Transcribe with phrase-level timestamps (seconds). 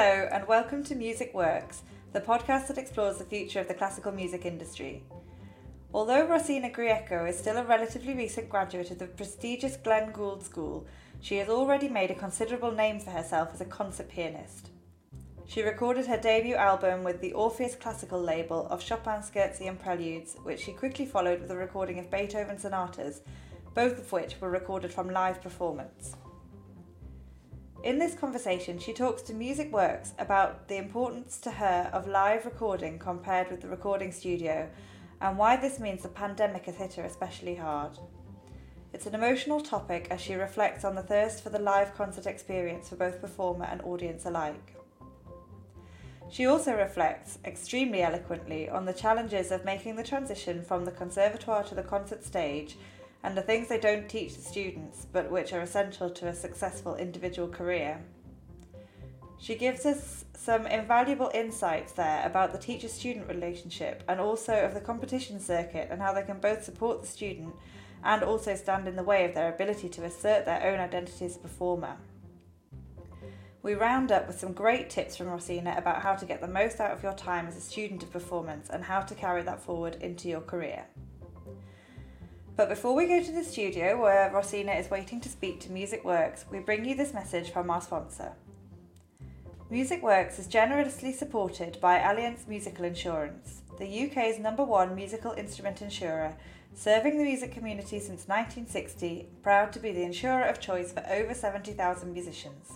[0.00, 1.82] Hello, and welcome to Music Works,
[2.12, 5.02] the podcast that explores the future of the classical music industry.
[5.92, 10.86] Although Rosina Grieco is still a relatively recent graduate of the prestigious Glenn Gould School,
[11.20, 14.70] she has already made a considerable name for herself as a concert pianist.
[15.48, 20.36] She recorded her debut album with the Orpheus Classical label of Chopin Scherzi and Preludes,
[20.44, 23.22] which she quickly followed with a recording of Beethoven sonatas,
[23.74, 26.14] both of which were recorded from live performance.
[27.84, 32.44] In this conversation, she talks to Music Works about the importance to her of live
[32.44, 34.68] recording compared with the recording studio
[35.20, 37.96] and why this means the pandemic has hit her especially hard.
[38.92, 42.88] It's an emotional topic as she reflects on the thirst for the live concert experience
[42.88, 44.74] for both performer and audience alike.
[46.30, 51.62] She also reflects, extremely eloquently, on the challenges of making the transition from the conservatoire
[51.64, 52.76] to the concert stage
[53.22, 56.96] and the things they don't teach the students but which are essential to a successful
[56.96, 58.00] individual career.
[59.38, 64.74] She gives us some invaluable insights there about the teacher student relationship and also of
[64.74, 67.54] the competition circuit and how they can both support the student
[68.04, 71.36] and also stand in the way of their ability to assert their own identity as
[71.36, 71.96] a performer.
[73.62, 76.80] We round up with some great tips from Rosina about how to get the most
[76.80, 79.96] out of your time as a student of performance and how to carry that forward
[80.00, 80.86] into your career.
[82.58, 86.04] But before we go to the studio where Rosina is waiting to speak to Music
[86.04, 88.32] Works, we bring you this message from our sponsor.
[89.70, 95.82] Music Works is generously supported by Allianz Musical Insurance, the UK's number one musical instrument
[95.82, 96.34] insurer,
[96.74, 101.34] serving the music community since 1960, proud to be the insurer of choice for over
[101.34, 102.72] 70,000 musicians.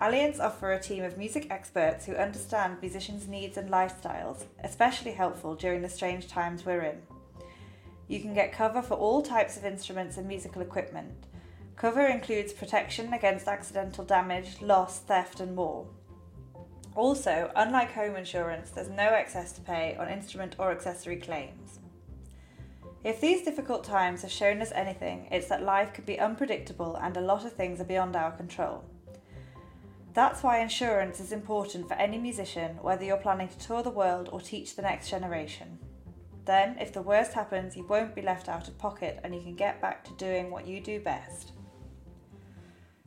[0.00, 5.54] Allianz offer a team of music experts who understand musicians' needs and lifestyles, especially helpful
[5.54, 7.13] during the strange times we're in.
[8.08, 11.26] You can get cover for all types of instruments and musical equipment.
[11.76, 15.86] Cover includes protection against accidental damage, loss, theft, and more.
[16.94, 21.80] Also, unlike home insurance, there's no excess to pay on instrument or accessory claims.
[23.02, 27.16] If these difficult times have shown us anything, it's that life can be unpredictable and
[27.16, 28.84] a lot of things are beyond our control.
[30.14, 34.28] That's why insurance is important for any musician, whether you're planning to tour the world
[34.30, 35.78] or teach the next generation.
[36.44, 39.54] Then, if the worst happens, you won't be left out of pocket and you can
[39.54, 41.52] get back to doing what you do best.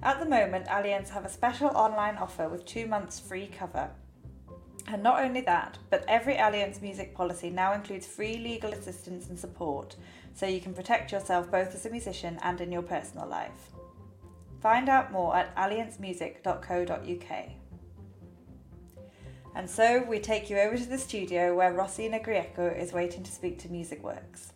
[0.01, 3.89] At the moment, Allianz have a special online offer with two months free cover.
[4.87, 9.37] And not only that, but every Allianz music policy now includes free legal assistance and
[9.37, 9.95] support,
[10.33, 13.71] so you can protect yourself both as a musician and in your personal life.
[14.61, 17.49] Find out more at allianzmusic.co.uk.
[19.57, 23.31] And so we take you over to the studio where Rosina Grieco is waiting to
[23.31, 24.53] speak to Music Works.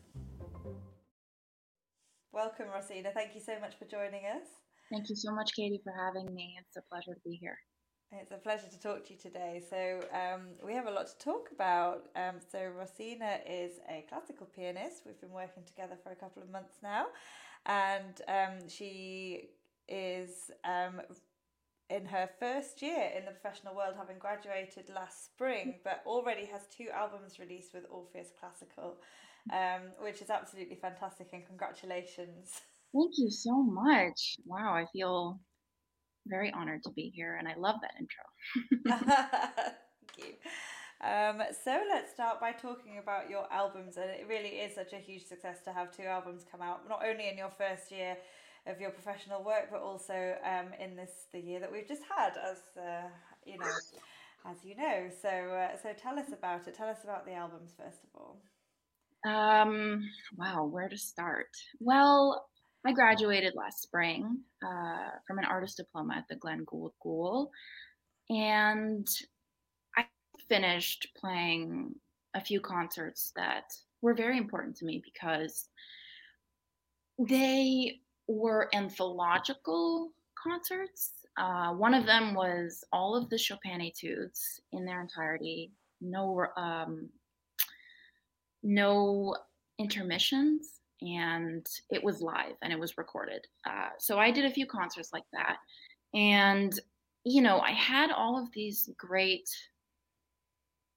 [2.31, 3.09] Welcome, Rosina.
[3.11, 4.45] Thank you so much for joining us.
[4.91, 6.55] Thank you so much, Katie, for having me.
[6.59, 7.57] It's a pleasure to be here.
[8.11, 9.63] It's a pleasure to talk to you today.
[9.67, 12.03] So, um, we have a lot to talk about.
[12.15, 15.01] Um, so, Rosina is a classical pianist.
[15.07, 17.07] We've been working together for a couple of months now,
[17.65, 19.49] and um, she
[19.87, 21.01] is um,
[21.91, 26.61] in her first year in the professional world, having graduated last spring, but already has
[26.75, 28.97] two albums released with Orpheus Classical,
[29.51, 31.27] um, which is absolutely fantastic.
[31.33, 32.61] And congratulations!
[32.93, 34.37] Thank you so much.
[34.45, 35.39] Wow, I feel
[36.27, 38.99] very honored to be here, and I love that intro.
[40.17, 40.33] Thank you.
[41.03, 44.97] Um, so let's start by talking about your albums, and it really is such a
[44.97, 48.17] huge success to have two albums come out, not only in your first year
[48.67, 52.33] of your professional work, but also um, in this the year that we've just had,
[52.37, 53.07] as uh,
[53.45, 53.65] you know,
[54.49, 55.09] as you know.
[55.21, 56.75] So uh, so tell us about it.
[56.75, 58.41] Tell us about the albums first of all.
[59.23, 61.49] Um, wow, where to start?
[61.79, 62.47] Well,
[62.85, 67.51] I graduated last spring uh, from an artist diploma at the Glenn Gould School,
[68.29, 69.07] and
[69.95, 70.05] I
[70.49, 71.93] finished playing
[72.33, 73.65] a few concerts that
[74.01, 75.67] were very important to me because
[77.19, 77.99] they
[78.31, 80.11] were anthological
[80.41, 81.11] concerts.
[81.37, 87.09] Uh, one of them was all of the Chopin etudes in their entirety, no um,
[88.63, 89.35] no
[89.79, 93.47] intermissions, and it was live and it was recorded.
[93.65, 95.57] Uh, so I did a few concerts like that,
[96.13, 96.77] and
[97.23, 99.49] you know I had all of these great,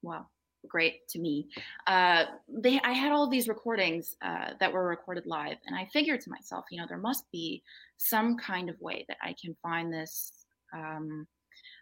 [0.02, 0.30] well,
[0.68, 1.48] great to me.
[1.86, 6.20] Uh, they, I had all these recordings uh, that were recorded live, and I figured
[6.22, 7.62] to myself, you know, there must be
[7.96, 10.32] some kind of way that I can find this,
[10.72, 11.26] um,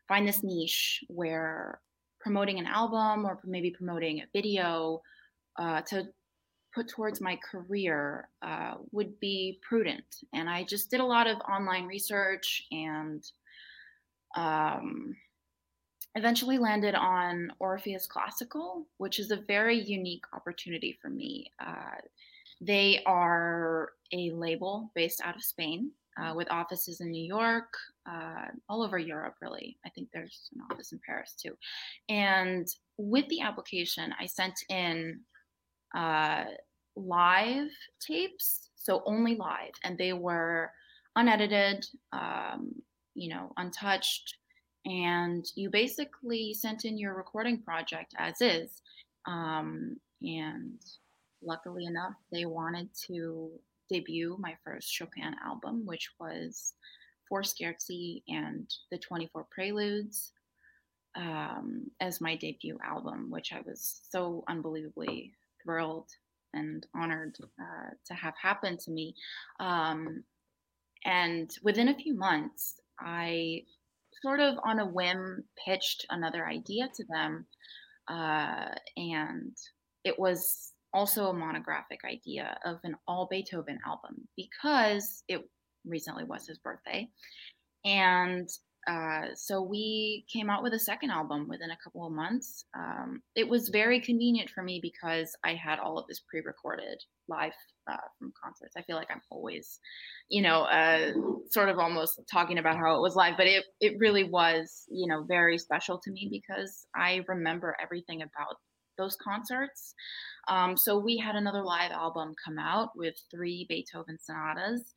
[0.08, 1.81] find this niche where
[2.20, 5.02] promoting an album or maybe promoting a video
[5.58, 6.06] uh, to
[6.75, 10.05] put towards my career uh, would be prudent.
[10.32, 13.23] And I just did a lot of online research and
[14.37, 15.14] um,
[16.14, 21.50] eventually landed on Orpheus Classical, which is a very unique opportunity for me.
[21.64, 22.00] Uh,
[22.61, 27.73] they are a label based out of Spain uh, with offices in New York,
[28.09, 29.79] uh, all over Europe, really.
[29.87, 31.56] I think there's an office in Paris too.
[32.09, 32.69] And
[32.99, 35.20] with the application, I sent in
[35.97, 36.44] uh,
[36.97, 37.70] live
[38.00, 40.70] tapes, so only live, and they were
[41.17, 42.73] unedited, um,
[43.15, 44.37] you know, untouched.
[44.84, 48.82] And you basically sent in your recording project as is.
[49.26, 50.81] Um, and
[51.43, 53.50] luckily enough, they wanted to
[53.88, 56.75] debut my first Chopin album, which was
[57.29, 60.32] Four Scherzi and the 24 Preludes
[61.14, 65.32] um, as my debut album, which I was so unbelievably
[65.62, 66.08] thrilled
[66.55, 69.14] and honored uh, to have happen to me.
[69.61, 70.25] Um,
[71.05, 73.64] and within a few months, I
[74.22, 77.46] sort of on a whim pitched another idea to them.
[78.08, 79.56] Uh, and
[80.04, 85.40] it was also a monographic idea of an all Beethoven album because it
[85.84, 87.08] recently was his birthday.
[87.84, 88.48] And
[88.86, 92.64] uh, so we came out with a second album within a couple of months.
[92.76, 97.52] Um, it was very convenient for me because I had all of this pre-recorded live
[97.90, 98.75] uh, from concerts.
[98.76, 99.79] I feel like I'm always,
[100.29, 101.12] you know, uh,
[101.50, 105.06] sort of almost talking about how it was live, but it it really was, you
[105.06, 108.56] know, very special to me because I remember everything about
[108.99, 109.94] those concerts.
[110.49, 114.93] Um, so we had another live album come out with three Beethoven sonatas.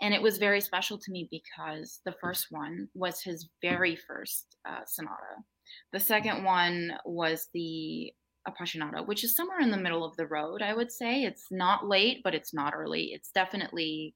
[0.00, 4.56] And it was very special to me because the first one was his very first
[4.68, 5.44] uh, sonata.
[5.92, 8.12] The second one was the
[8.48, 11.22] Appassionata, which is somewhere in the middle of the road, I would say.
[11.22, 13.12] It's not late, but it's not early.
[13.12, 14.14] It's definitely,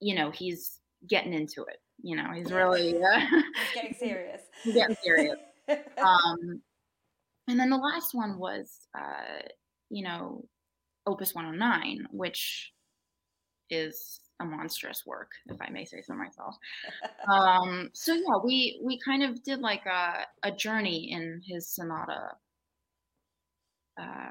[0.00, 1.78] you know, he's getting into it.
[2.02, 4.42] You know, he's really uh, he's getting serious.
[4.62, 5.36] he's getting serious.
[5.68, 6.60] um,
[7.48, 9.42] and then the last one was, uh,
[9.90, 10.44] you know,
[11.06, 12.72] Opus 109, which
[13.70, 16.56] is a monstrous work, if I may say so myself.
[17.32, 22.32] um, so yeah, we we kind of did like a, a journey in his sonata
[24.00, 24.30] uh,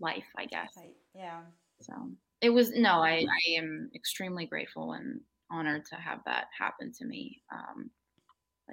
[0.00, 0.72] life, I guess.
[1.14, 1.40] Yeah.
[1.80, 1.92] So
[2.40, 5.20] it was no, I I am extremely grateful and
[5.50, 7.42] honored to have that happen to me.
[7.52, 7.90] Um,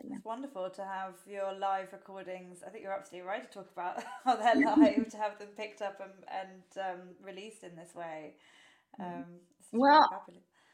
[0.04, 0.16] yeah.
[0.16, 2.60] It's wonderful to have your live recordings.
[2.66, 5.82] I think you're absolutely right to talk about how they're live, to have them picked
[5.82, 8.36] up and, and um, released in this way.
[9.00, 9.26] Um,
[9.74, 10.26] well,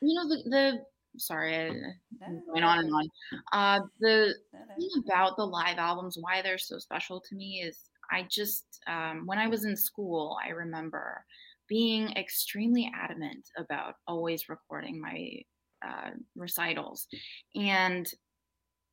[0.01, 0.80] you know the the
[1.19, 3.10] sorry, I, no, going on and on.
[3.53, 4.75] Uh, the no, no.
[4.75, 9.24] thing about the live albums, why they're so special to me, is I just um,
[9.25, 11.24] when I was in school, I remember
[11.68, 15.42] being extremely adamant about always recording my
[15.86, 17.07] uh, recitals,
[17.56, 18.07] and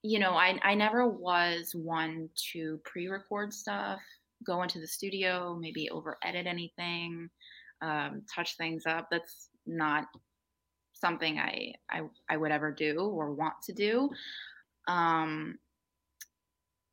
[0.04, 4.00] you know, I, I never was one to pre record stuff,
[4.46, 7.30] go into the studio, maybe over edit anything,
[7.80, 9.08] um, touch things up.
[9.10, 10.04] That's not
[10.92, 14.10] something I, I, I would ever do or want to do.
[14.88, 15.56] Um,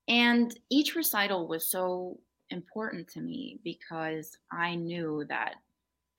[0.07, 2.19] and each recital was so
[2.49, 5.55] important to me because I knew that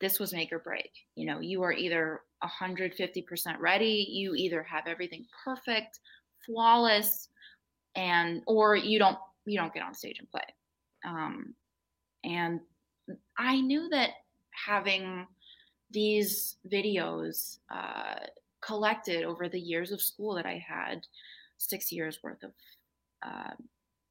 [0.00, 0.90] this was make or break.
[1.14, 6.00] You know, you are either 150% ready, you either have everything perfect
[6.44, 7.28] flawless
[7.94, 10.40] and or you don't you don't get on stage and play
[11.06, 11.54] um,
[12.24, 12.60] and
[13.38, 14.10] i knew that
[14.66, 15.26] having
[15.90, 18.14] these videos uh,
[18.62, 21.06] collected over the years of school that i had
[21.58, 22.50] six years worth of
[23.24, 23.50] uh,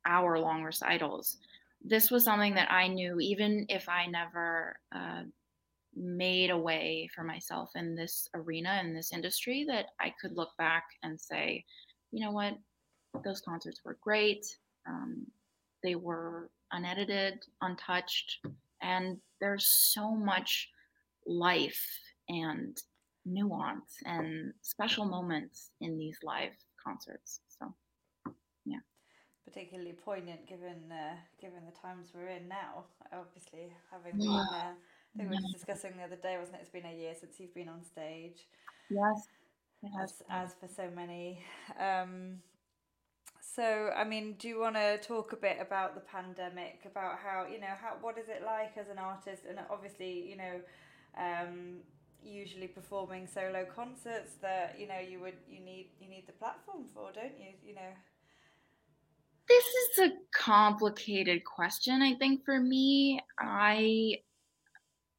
[0.05, 1.37] hour long recitals
[1.83, 5.21] this was something that i knew even if i never uh,
[5.95, 10.49] made a way for myself in this arena in this industry that i could look
[10.57, 11.63] back and say
[12.11, 12.57] you know what,
[13.23, 14.45] those concerts were great.
[14.87, 15.25] Um,
[15.83, 18.39] they were unedited, untouched,
[18.81, 20.69] and there's so much
[21.25, 21.83] life
[22.29, 22.77] and
[23.25, 26.53] nuance and special moments in these live
[26.85, 27.41] concerts.
[29.45, 32.85] Particularly poignant given uh, given the times we're in now.
[33.11, 36.61] Obviously, having been, uh, I think we were discussing the other day, wasn't it?
[36.61, 38.47] It's been a year since you've been on stage.
[38.89, 39.27] Yes,
[40.03, 41.43] as, as for so many.
[41.79, 42.41] Um,
[43.41, 47.47] so, I mean, do you want to talk a bit about the pandemic, about how
[47.51, 50.61] you know how what is it like as an artist, and obviously, you know,
[51.17, 51.77] um,
[52.23, 56.85] usually performing solo concerts that you know you would you need you need the platform
[56.93, 57.53] for, don't you?
[57.65, 57.91] You know.
[59.47, 62.01] This is a complicated question.
[62.01, 64.17] I think for me, I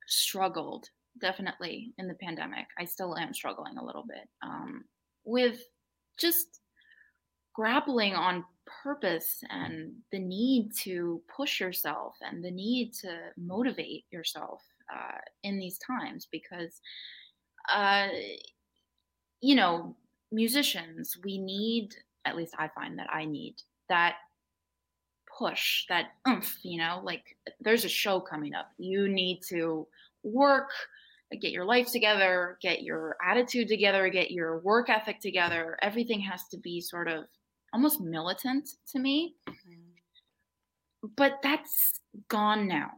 [0.07, 0.89] struggled
[1.21, 2.67] definitely in the pandemic.
[2.79, 4.85] I still am struggling a little bit um,
[5.25, 5.61] with
[6.19, 6.61] just
[7.55, 8.45] grappling on
[8.83, 14.63] purpose and the need to push yourself and the need to motivate yourself
[14.95, 16.81] uh, in these times because
[17.73, 18.09] uh,
[19.41, 19.97] you know
[20.31, 21.91] musicians we need
[22.25, 23.55] at least i find that i need
[23.89, 24.17] that
[25.39, 28.71] push that oomph you know like there's a show coming up.
[28.79, 29.87] You need to
[30.23, 30.71] work
[31.41, 35.79] get your life together get your attitude together get your work ethic together.
[35.83, 37.25] Everything has to be sort of
[37.73, 39.35] almost militant to me.
[39.49, 41.09] Mm-hmm.
[41.17, 42.91] but that's gone now.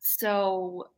[0.00, 0.88] So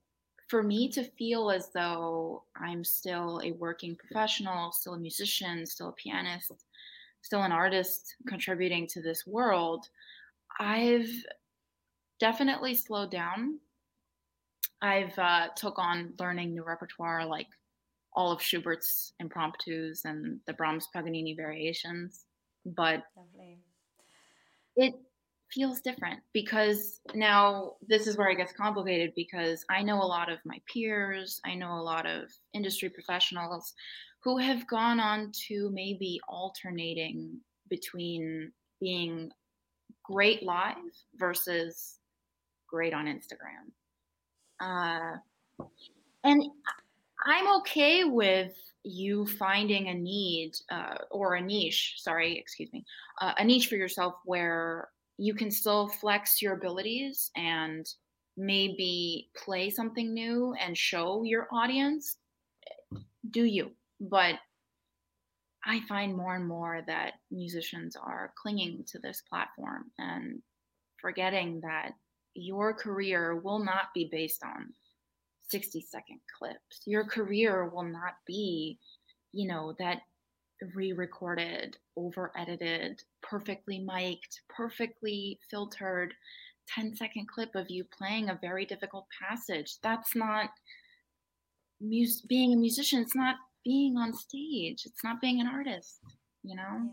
[0.50, 5.90] for me to feel as though i'm still a working professional still a musician still
[5.90, 6.50] a pianist
[7.22, 9.88] still an artist contributing to this world
[10.60, 11.10] I've
[12.18, 13.58] definitely slowed down.
[14.82, 17.46] I've uh, took on learning new repertoire like
[18.14, 22.24] all of Schubert's impromptus and the Brahms Paganini variations,
[22.66, 23.58] but Lovely.
[24.76, 24.94] it
[25.50, 30.30] feels different because now this is where it gets complicated because I know a lot
[30.30, 33.74] of my peers, I know a lot of industry professionals
[34.22, 39.30] who have gone on to maybe alternating between being
[40.04, 40.76] great live
[41.16, 41.98] versus
[42.68, 43.70] great on Instagram.
[44.60, 45.16] Uh,
[46.24, 46.44] and
[47.26, 52.84] I'm okay with you finding a need uh, or a niche, sorry, excuse me,
[53.20, 57.86] uh, a niche for yourself where you can still flex your abilities and
[58.36, 62.16] maybe play something new and show your audience.
[63.30, 63.70] Do you?
[64.00, 64.36] But
[65.64, 70.40] I find more and more that musicians are clinging to this platform and
[71.00, 71.92] forgetting that
[72.34, 74.72] your career will not be based on
[75.48, 76.82] 60 second clips.
[76.86, 78.78] Your career will not be,
[79.32, 80.02] you know, that
[80.74, 86.14] re recorded, over edited, perfectly mic'd, perfectly filtered
[86.68, 89.76] 10 second clip of you playing a very difficult passage.
[89.82, 90.50] That's not
[91.80, 93.00] mus- being a musician.
[93.00, 94.82] It's not being on stage.
[94.84, 96.00] It's not being an artist,
[96.42, 96.92] you know?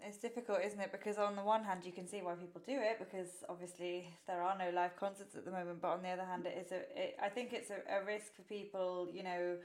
[0.00, 0.92] Yeah, it's difficult, isn't it?
[0.92, 4.42] Because on the one hand, you can see why people do it because obviously there
[4.42, 5.80] are no live concerts at the moment.
[5.80, 6.80] But on the other hand, it is a.
[6.96, 9.56] It, I think it's a, a risk for people, you know.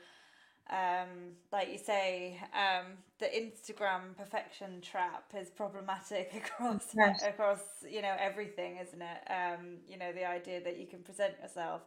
[0.70, 7.22] Um, like you say, um, the Instagram perfection trap is problematic across yes.
[7.22, 7.60] across
[7.90, 9.30] you know everything, isn't it?
[9.30, 11.82] Um, you know the idea that you can present yourself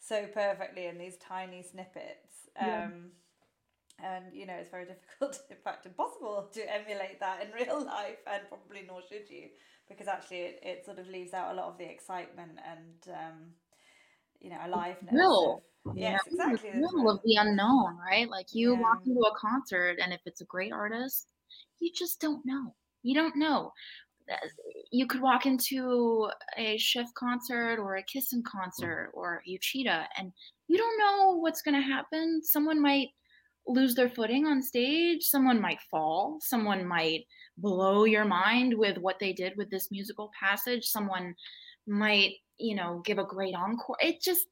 [0.00, 2.48] so perfectly in these tiny snippets.
[2.58, 2.88] Um, yeah
[3.98, 8.18] and you know it's very difficult in fact impossible to emulate that in real life
[8.26, 9.48] and probably nor should you
[9.88, 13.38] because actually it, it sort of leaves out a lot of the excitement and um,
[14.40, 18.28] you know aliveness real of, yes yeah, exactly real of the unknown right?
[18.28, 18.80] Like you yeah.
[18.80, 21.26] walk into a concert and if it's a great artist
[21.82, 22.74] you just don't know.
[23.02, 23.72] You don't know.
[24.92, 30.32] You could walk into a Schiff concert or a Kissin concert or Uchida and
[30.68, 32.40] you don't know what's going to happen.
[32.42, 33.08] Someone might
[33.66, 35.24] lose their footing on stage.
[35.24, 36.38] Someone might fall.
[36.40, 37.26] Someone might
[37.58, 40.86] blow your mind with what they did with this musical passage.
[40.86, 41.34] Someone
[41.86, 43.96] might, you know, give a great encore.
[44.00, 44.46] It just,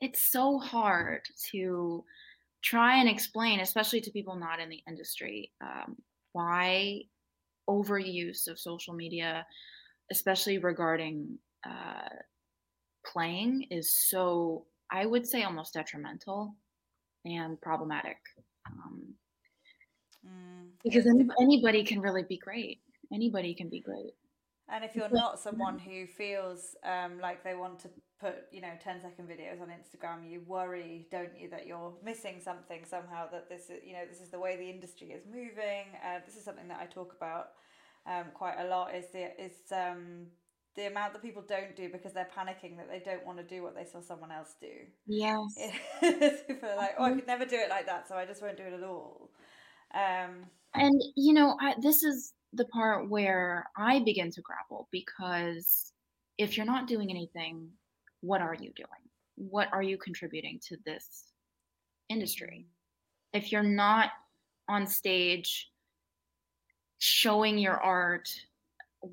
[0.00, 1.22] it's so hard
[1.52, 2.04] to
[2.62, 5.96] try and explain, especially to people not in the industry, um,
[6.32, 7.02] why
[7.68, 9.46] overuse of social media,
[10.10, 12.08] especially regarding uh,
[13.06, 16.54] playing, is so, I would say, almost detrimental
[17.26, 18.18] and problematic.
[18.66, 19.14] Um,
[20.26, 22.80] mm, because any, anybody can really be great.
[23.12, 24.14] Anybody can be great.
[24.68, 27.90] And if you're not someone who feels um, like they want to
[28.20, 32.40] put, you know, 10 second videos on Instagram, you worry, don't you, that you're missing
[32.42, 35.86] something somehow, that this is, you know, this is the way the industry is moving.
[36.04, 37.50] Uh, this is something that I talk about
[38.06, 40.26] um, quite a lot is the, is um,
[40.76, 43.62] the amount that people don't do because they're panicking that they don't want to do
[43.62, 44.68] what they saw someone else do.
[45.06, 45.58] Yes.
[46.46, 48.56] people are like, oh, I could never do it like that, so I just won't
[48.56, 49.30] do it at all.
[49.94, 55.92] Um, and you know, I, this is the part where I begin to grapple because
[56.38, 57.68] if you're not doing anything,
[58.20, 58.88] what are you doing?
[59.36, 61.24] What are you contributing to this
[62.08, 62.66] industry?
[63.32, 64.10] If you're not
[64.68, 65.70] on stage
[66.98, 68.28] showing your art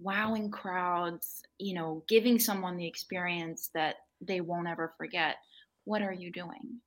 [0.02, 5.38] wowing crowds, you know, giving someone the experience that they won't ever forget,
[5.86, 6.80] what are you doing?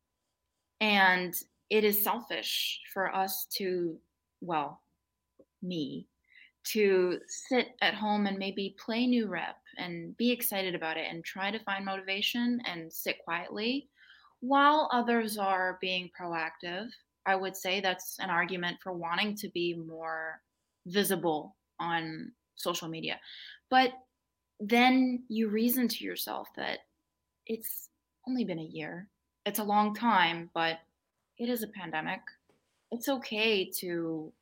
[0.81, 1.35] And
[1.71, 3.97] it is selfish for us to,
[4.41, 4.81] well,
[5.63, 6.07] me,
[6.73, 11.25] to sit at home and maybe play new rep and be excited about it and
[11.25, 13.89] try to find motivation and sit quietly
[14.41, 16.89] while others are being proactive.
[17.27, 20.41] I would say that's an argument for wanting to be more
[20.87, 23.21] visible on social media.
[23.71, 23.93] But
[24.61, 26.81] then you reason to yourself that
[27.47, 27.91] it's
[28.27, 29.09] only been a year.
[29.45, 30.79] It's a long time, but
[31.39, 32.21] it is a pandemic.
[32.91, 34.33] It's okay to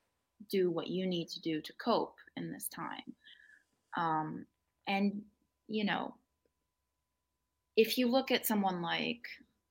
[0.51, 3.15] do what you need to do to cope in this time.
[3.97, 4.47] Um,
[4.87, 5.23] and,
[5.69, 6.15] you know,
[7.77, 9.23] if you look at someone like,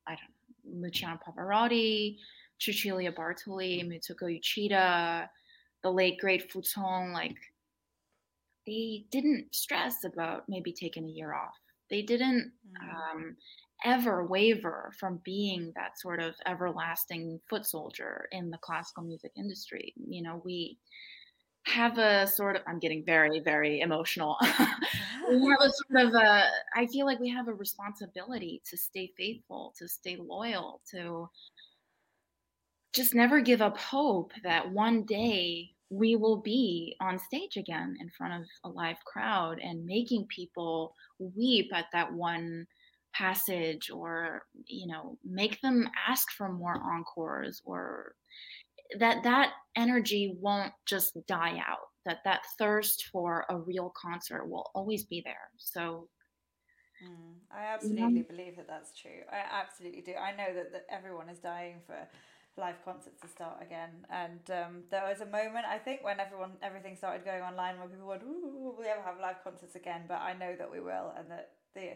[0.08, 2.18] I don't know, Luciano Pavarotti,
[2.60, 5.28] Cecilia Bartoli, Mitsuko Uchida,
[5.84, 7.36] the late great Fou Ts'ong, like
[8.66, 11.58] they didn't stress about maybe taking a year off.
[11.90, 13.14] They didn't mm.
[13.14, 13.36] um,
[13.86, 19.94] ever waver from being that sort of everlasting foot soldier in the classical music industry.
[19.98, 20.78] You know, we
[21.66, 24.38] have a sort of i'm getting very very emotional
[25.30, 26.44] we have a sort of a
[26.76, 31.30] i feel like we have a responsibility to stay faithful to stay loyal to
[32.94, 38.10] just never give up hope that one day we will be on stage again in
[38.10, 42.66] front of a live crowd and making people weep at that one
[43.14, 48.16] passage or you know make them ask for more encores or
[48.98, 54.70] that that energy won't just die out that that thirst for a real concert will
[54.76, 55.50] always be there.
[55.58, 56.10] So
[57.04, 58.24] mm, i absolutely yeah.
[58.30, 59.22] believe that that's true.
[59.32, 60.14] I absolutely do.
[60.14, 61.96] I know that, that everyone is dying for
[62.58, 66.52] live concerts to start again and um, there was a moment i think when everyone
[66.62, 70.22] everything started going online where people went will we ever have live concerts again but
[70.22, 71.94] i know that we will and that the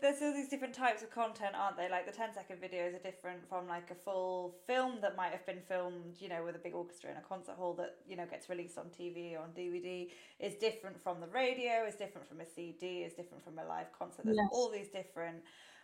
[0.00, 1.88] there's all these different types of content, aren't they?
[1.88, 5.46] Like the 10 second videos are different from like a full film that might have
[5.46, 8.26] been filmed, you know, with a big orchestra in a concert hall that, you know,
[8.26, 12.40] gets released on TV or on DVD, is different from the radio, is different from
[12.40, 14.26] a CD, is different from a live concert.
[14.26, 14.48] There's yes.
[14.52, 15.38] all these different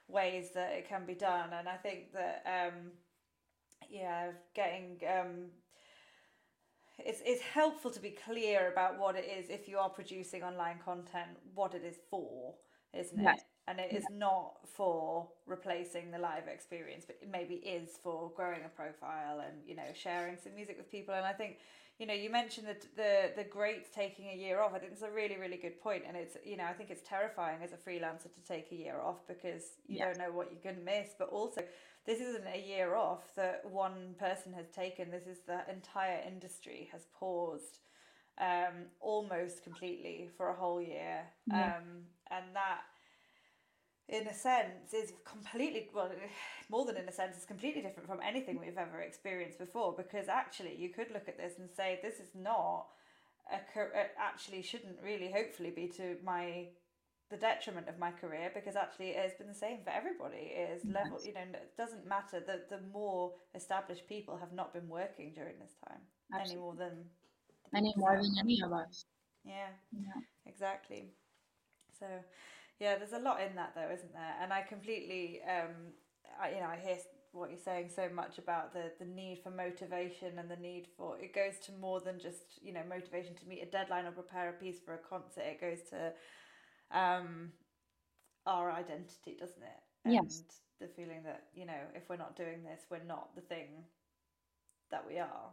[0.08, 1.50] ways that it can be done.
[1.58, 2.90] And I think that, um,
[3.90, 5.46] yeah, getting, um,
[6.99, 10.78] it's, it's helpful to be clear about what it is if you are producing online
[10.84, 12.54] content, what it is for,
[12.94, 13.38] isn't yes.
[13.38, 13.44] it?
[13.68, 18.60] and it is not for replacing the live experience but it maybe is for growing
[18.64, 21.58] a profile and you know sharing some music with people and i think
[21.99, 25.02] you know you mentioned the the the greats taking a year off i think it's
[25.02, 26.02] a really really good point.
[26.06, 29.00] and it's you know i think it's terrifying as a freelancer to take a year
[29.02, 30.06] off because you yeah.
[30.06, 31.62] don't know what you're going to miss but also
[32.06, 36.88] this isn't a year off that one person has taken this is the entire industry
[36.92, 37.78] has paused
[38.38, 41.76] um, almost completely for a whole year yeah.
[41.76, 42.82] um, and that
[44.08, 46.10] in a sense is completely well
[46.71, 50.28] more than in a sense is completely different from anything we've ever experienced before because
[50.28, 52.86] actually you could look at this and say this is not
[53.52, 56.66] a it actually shouldn't really hopefully be to my
[57.30, 60.71] the detriment of my career because actually it has been the same for everybody it
[60.76, 64.89] is level you know it doesn't matter that the more established people have not been
[64.89, 65.99] working during this time
[66.32, 66.52] Absolutely.
[66.52, 67.04] any more than
[67.75, 69.04] any more than any of us
[69.45, 70.23] yeah, yeah.
[70.47, 71.10] exactly
[71.99, 72.06] so
[72.78, 74.34] yeah, there's a lot in that though, isn't there?
[74.41, 75.93] And I completely, um,
[76.41, 76.99] I, you know, I hear
[77.32, 81.19] what you're saying so much about the the need for motivation and the need for
[81.19, 84.49] it goes to more than just you know motivation to meet a deadline or prepare
[84.50, 85.43] a piece for a concert.
[85.43, 86.12] It goes to
[86.92, 87.52] um,
[88.46, 89.82] our identity, doesn't it?
[90.04, 90.42] And yes.
[90.80, 93.84] the feeling that you know if we're not doing this, we're not the thing
[94.90, 95.50] that we are.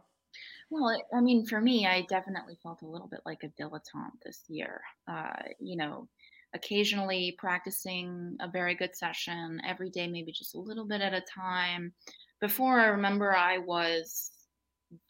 [0.70, 4.42] Well, I mean, for me, I definitely felt a little bit like a dilettante this
[4.48, 4.80] year.
[5.08, 6.08] Uh, you know,
[6.54, 11.22] occasionally practicing a very good session every day, maybe just a little bit at a
[11.22, 11.92] time.
[12.40, 14.30] Before I remember, I was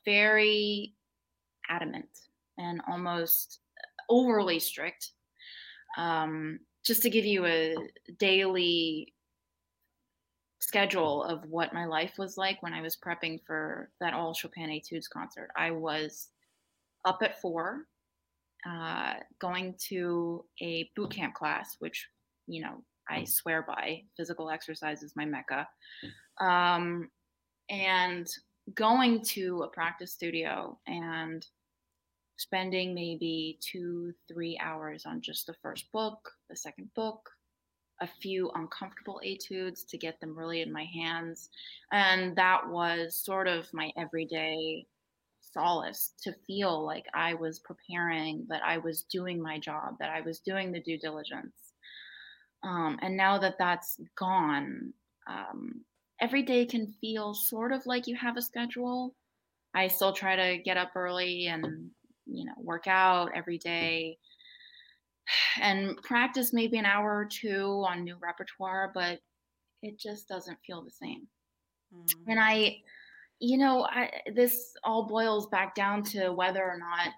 [0.04, 0.94] very
[1.68, 2.08] adamant
[2.58, 3.60] and almost
[4.08, 5.12] overly strict.
[5.96, 7.74] Um, just to give you a
[8.18, 9.14] daily
[10.60, 14.70] schedule of what my life was like when I was prepping for that all Chopin
[14.70, 16.28] Etudes concert, I was
[17.04, 17.86] up at four
[18.68, 22.08] uh, going to a boot camp class, which,
[22.46, 25.68] you know, I swear by physical exercise is my mecca.
[26.40, 27.10] Um,
[27.68, 28.26] and
[28.74, 31.46] going to a practice studio and
[32.36, 37.30] spending maybe two, three hours on just the first book, the second book,
[38.00, 41.50] a few uncomfortable etudes to get them really in my hands.
[41.92, 44.84] And that was sort of my everyday
[45.40, 50.20] solace to feel like I was preparing, that I was doing my job, that I
[50.22, 51.74] was doing the due diligence.
[52.64, 54.92] Um, and now that that's gone,
[55.28, 55.84] um,
[56.20, 59.14] every day can feel sort of like you have a schedule.
[59.74, 61.90] I still try to get up early and,
[62.26, 64.18] you know, work out every day
[65.60, 69.20] and practice maybe an hour or two on new repertoire, but
[69.82, 71.26] it just doesn't feel the same.
[71.94, 72.14] Mm.
[72.28, 72.78] And I,
[73.40, 77.12] you know, I, this all boils back down to whether or not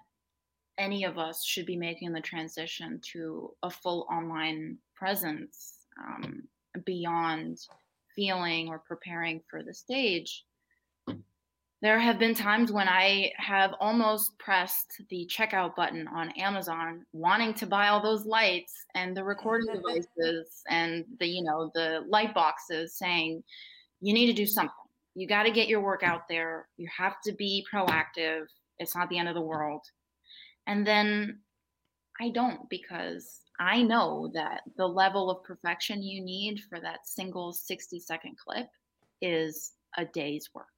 [0.77, 6.43] any of us should be making the transition to a full online presence um,
[6.85, 7.57] beyond
[8.15, 10.43] feeling or preparing for the stage
[11.81, 17.53] there have been times when I have almost pressed the checkout button on Amazon, wanting
[17.55, 22.33] to buy all those lights and the recording devices and the, you know, the light
[22.33, 23.43] boxes saying,
[24.01, 24.73] you need to do something.
[25.13, 26.67] You got to get your work out there.
[26.77, 28.45] You have to be proactive.
[28.79, 29.81] It's not the end of the world.
[30.65, 31.39] And then
[32.19, 37.53] I don't because I know that the level of perfection you need for that single
[37.53, 38.67] 60 second clip
[39.21, 40.76] is a day's work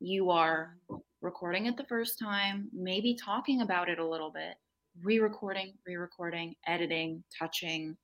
[0.00, 0.76] you are
[1.20, 4.54] recording it the first time, maybe talking about it a little bit,
[5.02, 7.96] re recording, re recording, editing, touching.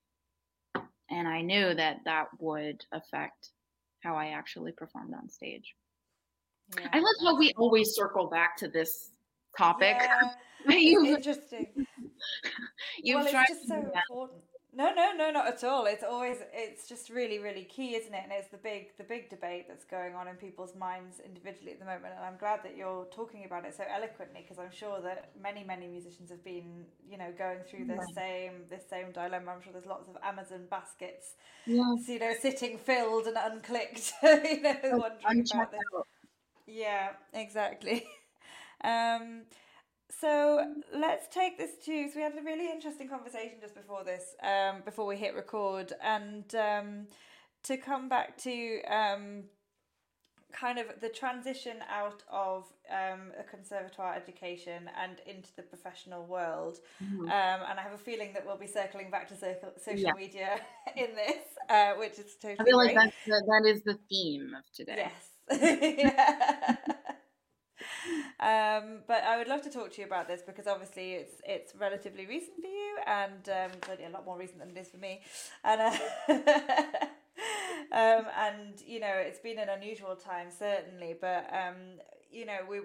[1.11, 3.51] And I knew that that would affect
[4.03, 5.75] how I actually performed on stage.
[6.79, 9.11] Yeah, I love how we always circle back to this
[9.57, 9.97] topic.
[10.01, 11.69] Yeah, interesting.
[13.03, 14.43] You've well, it's just so important.
[14.77, 15.87] No, no, no, not at all.
[15.87, 18.21] It's always it's just really, really key, isn't it?
[18.25, 21.79] And it's the big the big debate that's going on in people's minds individually at
[21.79, 22.15] the moment.
[22.17, 25.63] And I'm glad that you're talking about it so eloquently because I'm sure that many,
[25.63, 28.15] many musicians have been, you know, going through this right.
[28.17, 29.53] same this same dilemma.
[29.53, 31.35] I'm sure there's lots of Amazon baskets,
[31.67, 32.09] yes.
[32.09, 35.81] you know, sitting filled and unclicked, you know, wondering about this.
[36.67, 38.05] Yeah, exactly.
[38.85, 39.45] Um,
[40.21, 42.09] so let's take this to.
[42.09, 45.93] So we had a really interesting conversation just before this, um, before we hit record,
[46.03, 47.07] and um,
[47.65, 49.45] to come back to um,
[50.53, 56.79] kind of the transition out of um, a conservatoire education and into the professional world.
[57.03, 57.23] Mm-hmm.
[57.23, 60.13] Um, and I have a feeling that we'll be circling back to social, social yeah.
[60.17, 60.61] media
[60.97, 62.61] in this, uh, which is totally.
[62.61, 65.11] I feel like that's the, that is the theme of today.
[65.51, 66.79] Yes.
[68.41, 71.75] Um, but I would love to talk to you about this because obviously it's it's
[71.77, 73.71] relatively recent for you and um,
[74.05, 75.23] a lot more recent than it is for me.
[75.63, 75.99] And uh,
[77.93, 81.77] um, and you know it's been an unusual time certainly, but um,
[82.31, 82.81] you know we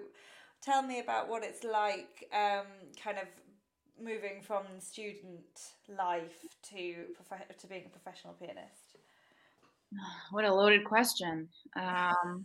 [0.60, 2.66] tell me about what it's like, um,
[3.02, 3.26] kind of
[4.02, 8.96] moving from student life to prof- to being a professional pianist.
[10.30, 11.48] What a loaded question.
[11.76, 12.44] Um,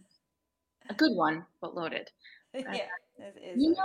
[0.89, 2.09] a good one, but loaded.
[2.73, 2.87] yeah,
[3.17, 3.63] it is.
[3.63, 3.83] You know,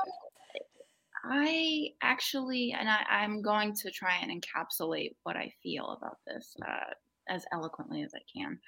[1.25, 6.55] I actually, and I, I'm going to try and encapsulate what I feel about this
[6.67, 6.95] uh,
[7.29, 8.59] as eloquently as I can.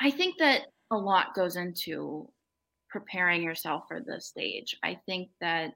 [0.00, 2.30] I think that a lot goes into
[2.88, 4.76] preparing yourself for the stage.
[4.82, 5.72] I think that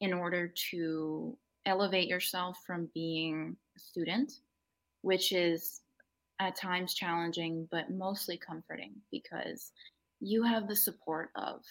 [0.00, 4.32] in order to elevate yourself from being a student,
[5.02, 5.82] which is
[6.40, 9.72] at times challenging, but mostly comforting because
[10.20, 11.62] you have the support of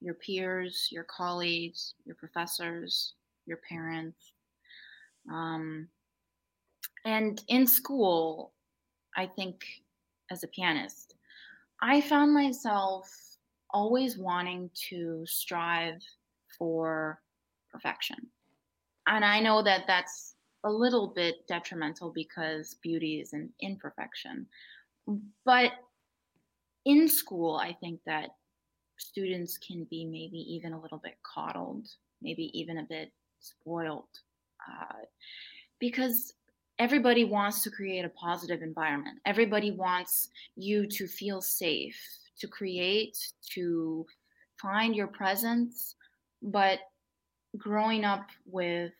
[0.00, 3.14] your peers, your colleagues, your professors,
[3.46, 4.32] your parents.
[5.30, 5.88] Um,
[7.04, 8.52] and in school,
[9.16, 9.64] I think
[10.30, 11.14] as a pianist,
[11.82, 13.10] I found myself
[13.70, 16.02] always wanting to strive
[16.58, 17.20] for
[17.70, 18.16] perfection.
[19.06, 20.34] And I know that that's
[20.64, 24.46] a little bit detrimental because beauty is an imperfection.
[25.44, 25.72] But
[26.84, 28.30] in school, I think that
[29.00, 31.88] students can be maybe even a little bit coddled,
[32.22, 34.08] maybe even a bit spoiled,
[34.68, 35.04] uh,
[35.78, 36.34] because
[36.78, 39.18] everybody wants to create a positive environment.
[39.26, 41.98] Everybody wants you to feel safe,
[42.38, 43.16] to create,
[43.54, 44.06] to
[44.60, 45.94] find your presence.
[46.42, 46.80] But
[47.56, 48.92] growing up with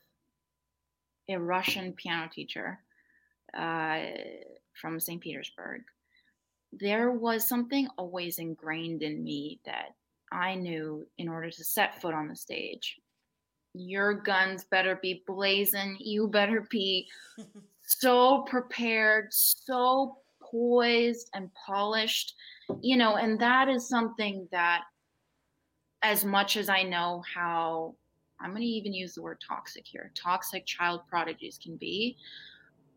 [1.28, 2.80] a Russian piano teacher
[3.56, 4.00] uh,
[4.80, 5.20] from St.
[5.20, 5.82] Petersburg,
[6.72, 9.94] there was something always ingrained in me that
[10.32, 12.98] I knew in order to set foot on the stage,
[13.74, 15.96] your guns better be blazing.
[16.00, 17.08] You better be
[17.82, 22.34] so prepared, so poised and polished,
[22.80, 24.82] you know, and that is something that,
[26.02, 27.94] as much as I know how,
[28.40, 32.16] I'm going to even use the word toxic here, toxic child prodigies can be,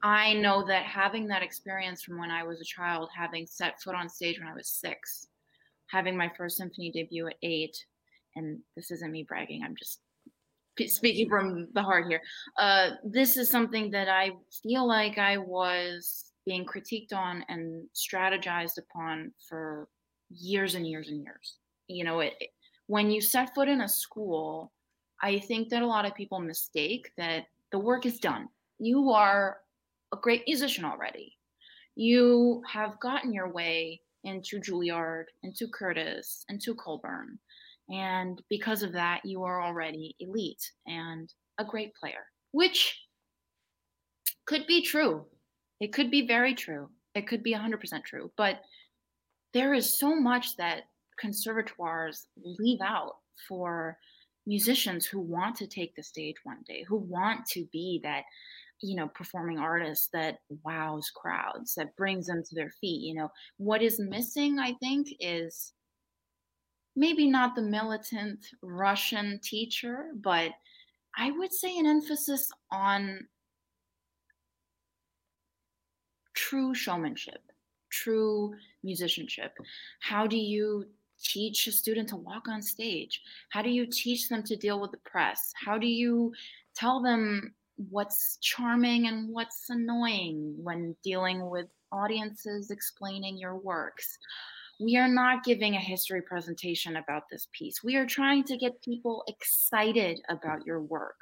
[0.03, 3.95] I know that having that experience from when I was a child, having set foot
[3.95, 5.27] on stage when I was six,
[5.87, 7.77] having my first symphony debut at eight,
[8.35, 10.01] and this isn't me bragging, I'm just
[10.93, 12.21] speaking from the heart here.
[12.57, 18.77] Uh, this is something that I feel like I was being critiqued on and strategized
[18.77, 19.87] upon for
[20.29, 21.57] years and years and years.
[21.87, 22.33] You know, it,
[22.87, 24.73] when you set foot in a school,
[25.21, 28.49] I think that a lot of people mistake that the work is done.
[28.79, 29.57] You are
[30.13, 31.35] a great musician already.
[31.95, 37.37] You have gotten your way into Juilliard, into Curtis, into Colburn.
[37.89, 42.97] And because of that, you are already elite and a great player, which
[44.45, 45.25] could be true.
[45.81, 46.89] It could be very true.
[47.15, 48.31] It could be 100% true.
[48.37, 48.61] But
[49.53, 50.83] there is so much that
[51.19, 53.97] conservatoires leave out for
[54.45, 58.23] musicians who want to take the stage one day, who want to be that
[58.83, 63.29] you know performing artist that wows crowds that brings them to their feet you know?
[63.57, 65.73] What is missing i think is
[66.95, 70.51] maybe not the militant russian teacher but
[71.17, 73.19] i would say an emphasis on
[76.33, 77.41] true showmanship
[77.93, 79.57] true musicianship.
[79.99, 80.85] How do you
[81.21, 83.21] teach a student to walk on stage?
[83.49, 85.53] How do you teach them to deal with the press?
[85.55, 86.33] How do you
[86.75, 87.53] tell them
[87.89, 94.17] what's charming and what's annoying when dealing with audiences explaining your works.
[94.79, 97.83] We are not giving a history presentation about this piece.
[97.83, 101.15] We are trying to get people excited about your work,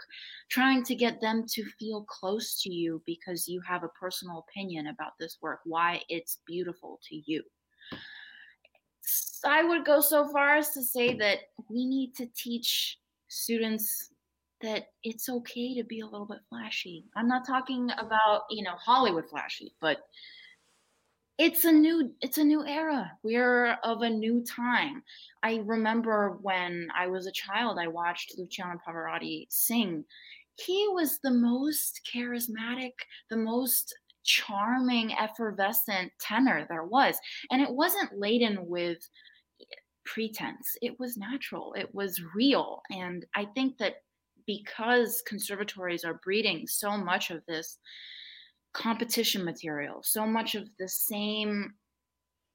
[0.50, 4.88] trying to get them to feel close to you because you have a personal opinion
[4.88, 7.44] about this work, why it's beautiful to you.
[9.44, 14.11] I would go so far as to say that we need to teach students
[14.62, 17.06] that it's okay to be a little bit flashy.
[17.16, 20.00] I'm not talking about, you know, Hollywood flashy, but
[21.38, 23.12] it's a new it's a new era.
[23.24, 25.02] We're of a new time.
[25.44, 30.06] I remember when I was a child, I watched Luciano Pavarotti sing.
[30.56, 32.92] He was the most charismatic,
[33.30, 37.18] the most charming, effervescent tenor there was.
[37.50, 39.00] And it wasn't laden with
[40.06, 40.76] pretense.
[40.82, 41.74] It was natural.
[41.76, 42.82] It was real.
[42.92, 43.96] And I think that
[44.46, 47.78] because conservatories are breeding so much of this
[48.74, 51.74] competition material, so much of the same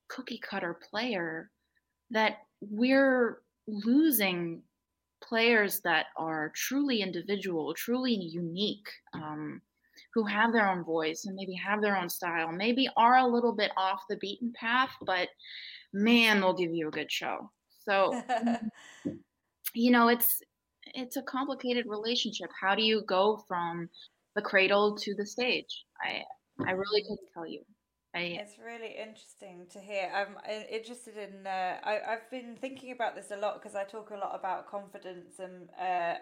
[0.09, 1.51] cookie cutter player,
[2.11, 4.62] that we're losing
[5.22, 9.61] players that are truly individual, truly unique, um,
[10.14, 13.53] who have their own voice and maybe have their own style, maybe are a little
[13.53, 15.29] bit off the beaten path, but
[15.92, 17.51] man, they'll give you a good show.
[17.85, 18.22] So,
[19.75, 20.42] you know, it's
[20.97, 22.51] it's a complicated relationship.
[22.61, 23.89] How do you go from
[24.35, 25.85] the cradle to the stage?
[26.03, 26.23] I
[26.67, 27.15] I really mm-hmm.
[27.15, 27.63] couldn't tell you.
[28.15, 30.11] I, it's really interesting to hear.
[30.15, 30.37] I'm
[30.71, 31.47] interested in.
[31.47, 34.71] Uh, I I've been thinking about this a lot because I talk a lot about
[34.71, 36.15] confidence and uh,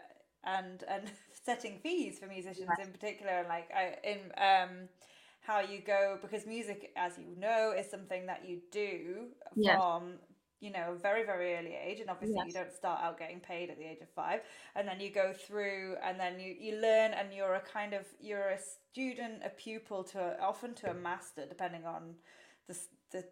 [0.44, 1.10] and and
[1.44, 4.88] setting fees for musicians in particular, and like I in um
[5.40, 9.26] how you go because music, as you know, is something that you do
[9.62, 10.14] from
[10.64, 12.00] you know, very, very early age.
[12.00, 12.46] And obviously, yes.
[12.46, 14.40] you don't start out getting paid at the age of five.
[14.74, 18.06] And then you go through and then you, you learn, and you're a kind of,
[18.20, 18.58] you're a
[18.90, 22.14] student, a pupil to often to a master, depending on
[22.66, 22.76] the,
[23.12, 23.24] the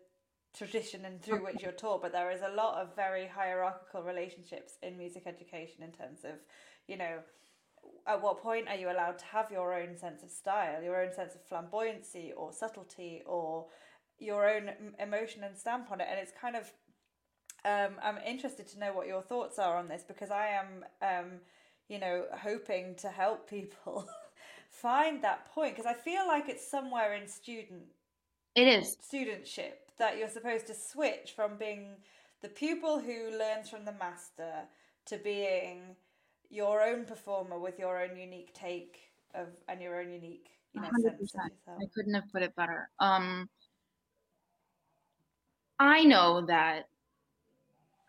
[0.54, 2.02] tradition and through which you're taught.
[2.02, 6.34] But there is a lot of very hierarchical relationships in music education in terms of,
[6.86, 7.18] you know,
[8.06, 11.12] at what point are you allowed to have your own sense of style, your own
[11.12, 13.66] sense of flamboyancy or subtlety or
[14.18, 16.06] your own emotion and stamp on it?
[16.10, 16.70] And it's kind of
[17.64, 21.30] um, I'm interested to know what your thoughts are on this because I am, um,
[21.88, 24.08] you know, hoping to help people
[24.70, 27.82] find that point because I feel like it's somewhere in student.
[28.54, 31.96] It is studentship that you're supposed to switch from being
[32.42, 34.52] the pupil who learns from the master
[35.06, 35.96] to being
[36.50, 38.98] your own performer with your own unique take
[39.34, 41.14] of and your own unique you know, 100%.
[41.68, 42.88] I couldn't have put it better.
[42.98, 43.48] Um,
[45.78, 46.86] I know that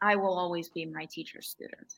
[0.04, 1.94] I will always be my teacher's student.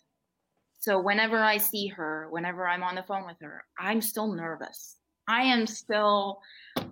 [0.79, 4.97] So whenever I see her, whenever I'm on the phone with her, I'm still nervous.
[5.27, 6.39] I am still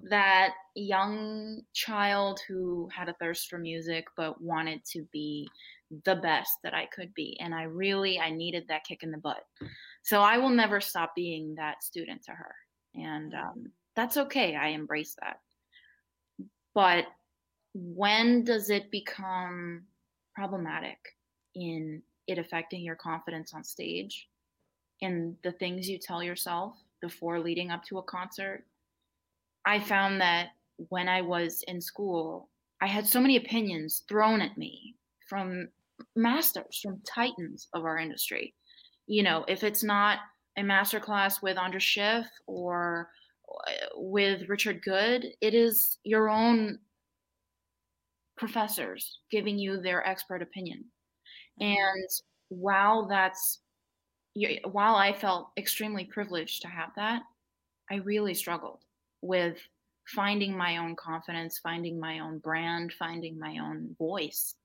[0.10, 5.48] that young child who had a thirst for music but wanted to be
[6.06, 9.20] the best that I could be and I really I needed that kick in the
[9.20, 9.46] butt.
[10.02, 12.56] So I will never stop being that student to her.
[12.96, 14.56] And um, that's okay.
[14.56, 15.38] I embrace that.
[16.74, 17.06] But
[17.76, 19.84] when does it become
[20.36, 20.98] problematic
[21.56, 24.28] in it affecting your confidence on stage
[25.02, 28.64] and the things you tell yourself before leading up to a concert.
[29.66, 30.50] I found that
[30.90, 32.50] when I was in school,
[32.82, 34.96] I had so many opinions thrown at me
[35.28, 35.70] from
[36.16, 38.54] masters, from titans of our industry.
[39.08, 40.20] You know, if it's not
[40.58, 43.10] a master class with Andras Schiff or
[43.50, 46.80] uh, with Richard Goode, it is your own
[48.44, 50.84] professors giving you their expert opinion.
[51.62, 51.78] Mm-hmm.
[51.78, 52.10] And
[52.50, 53.60] while that's
[54.66, 57.22] while I felt extremely privileged to have that,
[57.90, 58.80] I really struggled
[59.22, 59.58] with
[60.08, 64.56] finding my own confidence, finding my own brand, finding my own voice.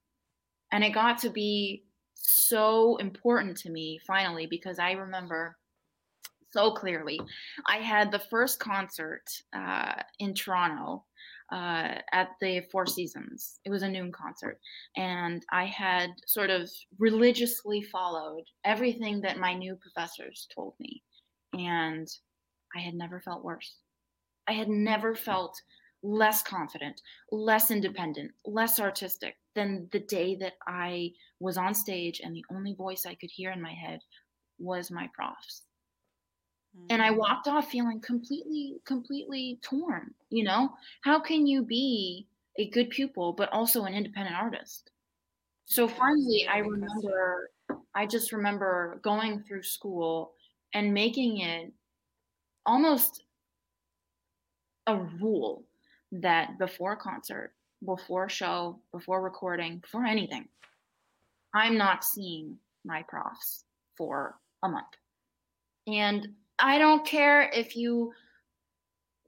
[0.73, 5.57] And it got to be so important to me finally because I remember
[6.51, 7.21] so clearly.
[7.69, 9.23] I had the first concert
[9.55, 11.05] uh, in Toronto
[11.53, 13.61] uh, at the Four Seasons.
[13.65, 14.59] It was a noon concert.
[14.97, 21.03] And I had sort of religiously followed everything that my new professors told me.
[21.55, 22.07] And
[22.77, 23.77] I had never felt worse.
[24.47, 25.61] I had never felt
[26.03, 27.01] less confident,
[27.33, 32.75] less independent, less artistic than the day that I was on stage and the only
[32.75, 34.01] voice I could hear in my head
[34.59, 35.63] was my prof's.
[36.79, 36.87] Mm-hmm.
[36.91, 37.17] And I mm.
[37.17, 40.15] walked off feeling completely, completely torn.
[40.31, 40.71] You know,
[41.03, 42.27] how can you be
[42.59, 44.91] a good pupil but also an independent artist?
[45.65, 47.51] So finally, I remember,
[47.95, 50.33] I just remember going through school
[50.73, 51.73] and making it
[52.65, 53.23] almost
[54.87, 55.65] a rule
[56.13, 57.53] that before a concert,
[57.85, 60.49] before a show, before recording, before anything,
[61.55, 63.65] I'm not seeing my profs
[63.97, 64.87] for a month.
[65.87, 68.13] And I don't care if you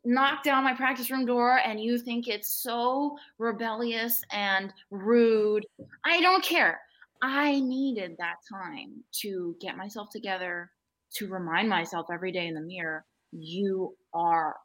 [0.05, 5.67] knock down my practice room door and you think it's so rebellious and rude.
[6.05, 6.81] I don't care.
[7.23, 10.71] I needed that time to get myself together,
[11.17, 14.57] to remind myself every day in the mirror you are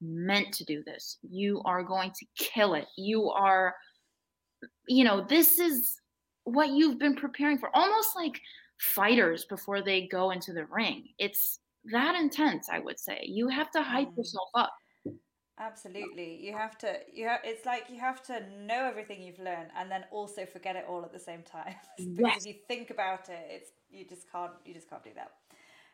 [0.00, 1.18] meant to do this.
[1.28, 2.86] You are going to kill it.
[2.96, 3.74] You are,
[4.86, 6.00] you know, this is
[6.44, 8.40] what you've been preparing for, almost like
[8.78, 11.08] fighters before they go into the ring.
[11.18, 13.20] It's that intense, I would say.
[13.24, 14.16] You have to hype mm.
[14.16, 14.72] yourself up.
[15.60, 16.38] Absolutely.
[16.40, 19.90] You have to you have it's like you have to know everything you've learned and
[19.90, 21.74] then also forget it all at the same time.
[21.96, 22.36] because yes.
[22.38, 25.32] if you think about it, it's you just can't you just can't do that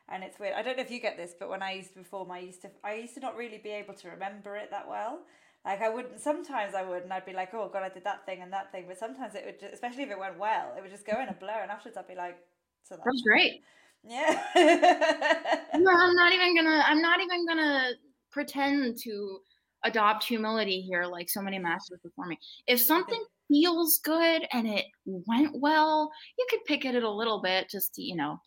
[0.08, 0.54] and it's weird.
[0.54, 2.62] I don't know if you get this, but when I used to perform, I used
[2.62, 5.20] to I used to not really be able to remember it that well.
[5.64, 6.20] Like I wouldn't.
[6.20, 8.70] Sometimes I would, and I'd be like, "Oh God, I did that thing and that
[8.70, 11.20] thing." But sometimes it would, just, especially if it went well, it would just go
[11.22, 12.36] in a blur, and afterwards I'd be like,
[12.82, 13.62] "So that was great."
[14.06, 14.42] Yeah.
[15.74, 16.82] no, I'm not even gonna.
[16.86, 17.92] I'm not even gonna
[18.30, 19.38] pretend to
[19.84, 22.38] adopt humility here, like so many masters before me.
[22.66, 27.40] If something feels good and it went well, you could pick at it a little
[27.40, 28.38] bit, just to, you know,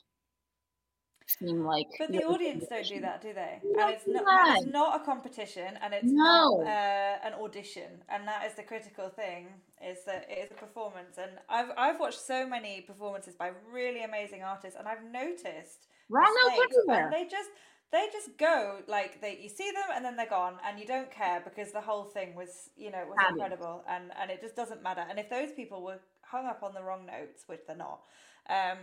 [1.28, 1.88] seem like.
[2.00, 3.60] But the audience don't do that, do they?
[3.64, 4.58] And it's not.
[4.58, 6.62] It's not a competition, and it's no.
[6.64, 9.48] not uh, an audition, and that is the critical thing:
[9.86, 11.18] is that it is a performance.
[11.18, 16.34] And I've I've watched so many performances by really amazing artists, and I've noticed wrong
[16.46, 17.10] notes everywhere.
[17.12, 17.50] They just
[17.92, 21.10] they just go like they you see them and then they're gone and you don't
[21.10, 24.84] care because the whole thing was you know was incredible and and it just doesn't
[24.84, 28.02] matter and if those people were hung up on the wrong notes which they're not
[28.50, 28.78] um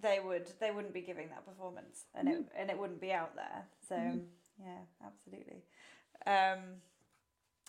[0.00, 3.34] they would they wouldn't be giving that performance and it and it wouldn't be out
[3.34, 3.64] there.
[3.88, 4.18] So mm-hmm.
[4.60, 5.62] yeah absolutely.
[6.26, 6.80] Um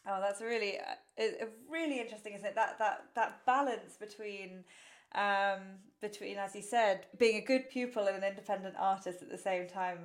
[0.07, 2.55] oh that's really uh, really interesting isn't it?
[2.55, 4.63] That that that balance between
[5.13, 5.61] um
[6.01, 9.67] between as you said being a good pupil and an independent artist at the same
[9.67, 9.99] time.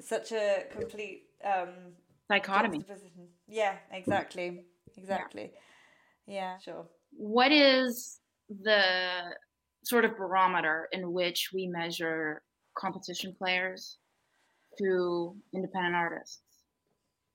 [0.00, 1.70] Such a complete um
[2.30, 2.84] dichotomy.
[3.46, 4.64] yeah exactly.
[4.96, 5.52] Exactly.
[6.26, 6.34] Yeah.
[6.34, 8.82] yeah sure what is the
[9.84, 12.42] sort of barometer in which we measure
[12.76, 13.98] competition players
[14.78, 16.40] to independent artists.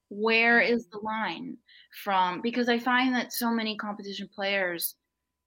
[0.09, 0.73] Where mm-hmm.
[0.73, 1.57] is the line
[2.03, 4.95] from because i find that so many competition players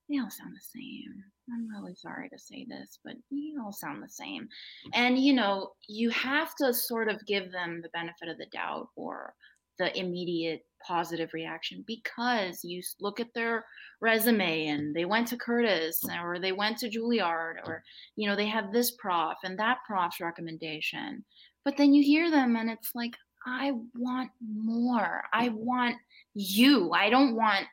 [0.09, 1.25] they all sound the same.
[1.53, 4.49] I'm really sorry to say this but you all sound the same.
[4.95, 8.89] And you know you have to sort of give them the benefit of the doubt
[8.97, 9.35] or
[9.79, 13.65] the immediate positive reaction because you look at their
[14.01, 17.83] resume and they went to Curtis or they went to Juilliard or
[18.15, 21.25] you know they have this prof and that prof's recommendation.
[21.65, 25.23] But then you hear them and it's like I want more.
[25.33, 25.97] I want
[26.35, 26.93] you.
[26.93, 27.67] I don't want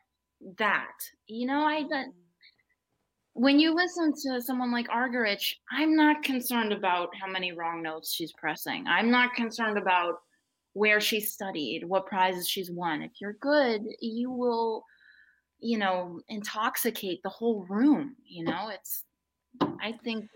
[0.58, 0.94] that.
[1.28, 3.42] You know I that mm-hmm.
[3.42, 8.14] when you listen to someone like Argerich, I'm not concerned about how many wrong notes
[8.14, 8.86] she's pressing.
[8.88, 10.16] I'm not concerned about
[10.74, 13.02] where she studied, what prizes she's won.
[13.02, 14.84] If you're good, you will,
[15.60, 18.16] you know, intoxicate the whole room.
[18.26, 19.04] You know, it's,
[19.62, 20.28] I think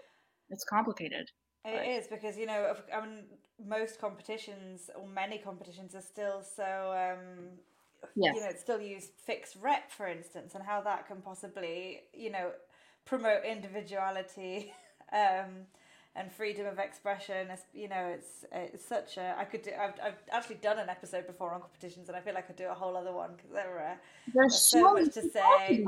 [0.50, 1.30] it's complicated.
[1.66, 1.86] It but.
[1.86, 3.24] is because, you know, I mean,
[3.66, 6.64] most competitions or many competitions are still so,
[7.14, 7.50] um,
[8.16, 8.36] yes.
[8.36, 12.52] you know, still use fixed rep, for instance, and how that can possibly, you know,
[13.06, 14.72] promote individuality.
[15.12, 15.66] um,
[16.18, 17.48] and freedom of expression.
[17.74, 19.36] You know, it's it's such a.
[19.38, 19.72] I could do.
[19.80, 22.56] I've, I've actually done an episode before on competitions, and I feel like I could
[22.56, 24.00] do a whole other one because there are
[24.34, 25.86] there's so, so much to say.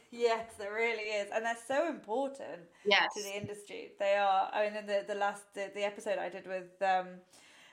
[0.10, 3.12] yes, there really is, and they're so important yes.
[3.14, 3.90] to the industry.
[3.98, 4.50] They are.
[4.52, 6.80] I mean, in the the last the, the episode I did with.
[6.80, 7.06] Um,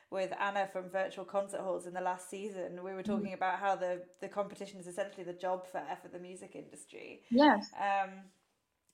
[0.09, 3.33] with Anna from Virtual Concert Halls in the last season, we were talking mm.
[3.33, 7.23] about how the, the competition is essentially the job fair for the music industry.
[7.31, 7.71] Yes.
[7.75, 8.11] Um,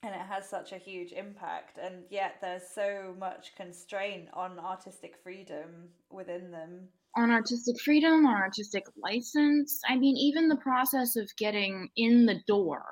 [0.03, 5.15] and it has such a huge impact and yet there's so much constraint on artistic
[5.21, 6.87] freedom within them.
[7.17, 9.81] On artistic freedom on artistic license.
[9.87, 12.83] I mean even the process of getting in the door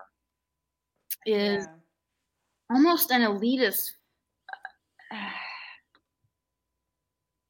[1.25, 2.75] is yeah.
[2.75, 3.91] almost an elitist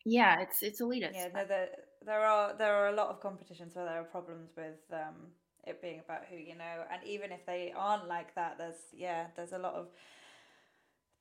[0.05, 1.13] yeah it's it's elitist.
[1.13, 1.69] Yeah no, there,
[2.05, 5.31] there are there are a lot of competitions where there are problems with um
[5.67, 9.27] it being about who you know and even if they aren't like that there's yeah
[9.35, 9.87] there's a lot of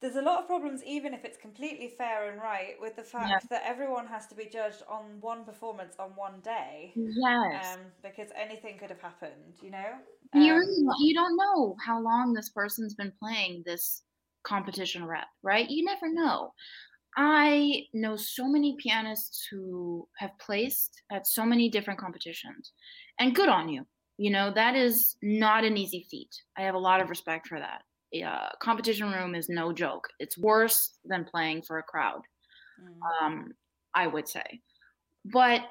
[0.01, 3.29] there's a lot of problems even if it's completely fair and right with the fact
[3.31, 3.39] yeah.
[3.49, 6.93] that everyone has to be judged on one performance on one day.
[6.95, 7.75] Yes.
[7.75, 9.93] Um, because anything could have happened you know?
[10.35, 14.03] Um, you, you don't know how long this person's been playing this
[14.45, 15.69] competition rep right?
[15.69, 16.53] You never know.
[17.17, 22.73] I know so many pianists who have placed at so many different competitions
[23.19, 23.87] and good on you
[24.19, 26.35] you know, that is not an easy feat.
[26.57, 27.83] I have a lot of respect for that.
[28.13, 30.09] Yeah, competition room is no joke.
[30.19, 32.23] It's worse than playing for a crowd,
[32.81, 33.25] mm.
[33.25, 33.53] um,
[33.95, 34.61] I would say.
[35.25, 35.63] But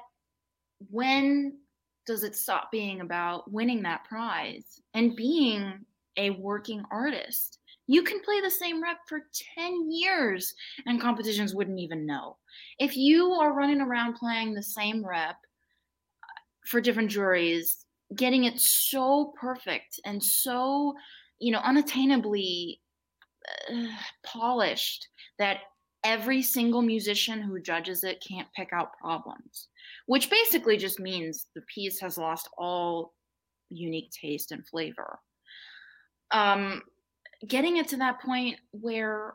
[0.90, 1.58] when
[2.06, 5.80] does it stop being about winning that prize and being
[6.16, 7.58] a working artist?
[7.88, 9.20] You can play the same rep for
[9.56, 10.54] 10 years
[10.86, 12.36] and competitions wouldn't even know.
[12.78, 18.60] If you are running around playing the same rep uh, for different juries getting it
[18.60, 20.94] so perfect and so
[21.38, 22.78] you know unattainably
[23.72, 23.86] uh,
[24.24, 25.58] polished that
[26.04, 29.68] every single musician who judges it can't pick out problems
[30.06, 33.12] which basically just means the piece has lost all
[33.70, 35.18] unique taste and flavor.
[36.30, 36.82] Um
[37.46, 39.34] getting it to that point where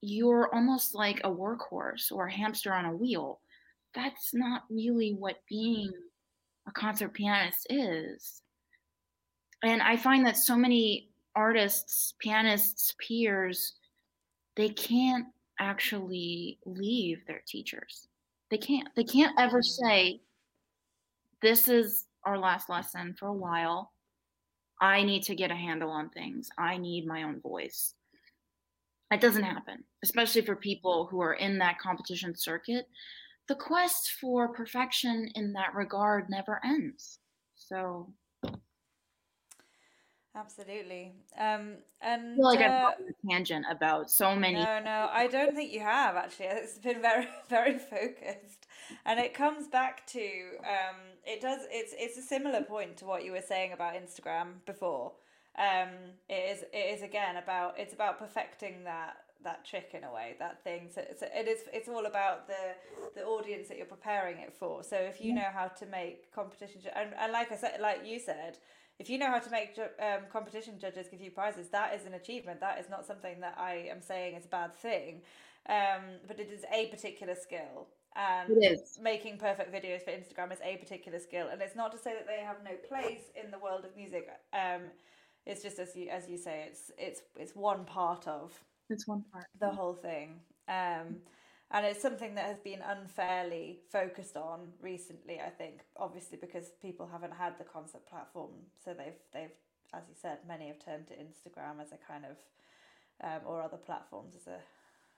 [0.00, 3.40] you're almost like a workhorse or a hamster on a wheel
[3.94, 5.90] that's not really what being
[6.70, 8.42] a concert pianist is.
[9.62, 13.74] And I find that so many artists, pianists, peers,
[14.56, 15.26] they can't
[15.58, 18.08] actually leave their teachers.
[18.50, 18.88] They can't.
[18.96, 19.86] They can't ever mm-hmm.
[19.86, 20.20] say,
[21.42, 23.92] This is our last lesson for a while.
[24.80, 26.48] I need to get a handle on things.
[26.58, 27.94] I need my own voice.
[29.10, 32.86] That doesn't happen, especially for people who are in that competition circuit
[33.48, 37.18] the quest for perfection in that regard never ends.
[37.56, 38.12] So
[40.36, 41.12] Absolutely.
[41.36, 44.54] Um, and I feel like uh, I've gone a tangent about so many.
[44.54, 46.46] No, no, I don't think you have actually.
[46.50, 48.68] It's been very, very focused,
[49.04, 50.20] and it comes back to
[50.60, 51.60] um, it does.
[51.70, 55.12] It's it's a similar point to what you were saying about Instagram before.
[55.58, 55.88] Um,
[56.28, 60.34] it is it is again about it's about perfecting that that trick in a way
[60.38, 62.74] that thing so, so it is it's all about the
[63.14, 64.82] the audience that you're preparing it for.
[64.82, 68.18] So if you know how to make competition and, and like i said like you
[68.18, 68.58] said
[68.98, 72.14] if you know how to make um, competition judges give you prizes that is an
[72.14, 72.60] achievement.
[72.60, 75.22] That is not something that i am saying is a bad thing.
[75.68, 78.50] Um, but it is a particular skill and
[79.00, 81.48] making perfect videos for instagram is a particular skill.
[81.50, 84.28] And it's not to say that they have no place in the world of music.
[84.52, 84.82] Um,
[85.46, 88.52] it's just as you as you say it's it's it's one part of
[88.90, 89.46] it's one part.
[89.60, 90.40] The whole thing.
[90.68, 91.16] Um,
[91.72, 97.08] and it's something that has been unfairly focused on recently, I think, obviously because people
[97.10, 98.50] haven't had the concert platform.
[98.84, 99.54] So they've, they've
[99.94, 102.36] as you said, many have turned to Instagram as a kind of,
[103.22, 104.58] um, or other platforms as a,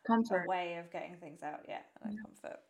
[0.06, 0.44] comfort.
[0.46, 1.60] a way of getting things out.
[1.68, 2.20] Yeah, and yeah.
[2.22, 2.60] comfort.